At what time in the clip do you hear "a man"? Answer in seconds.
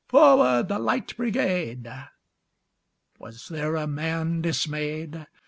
3.75-4.41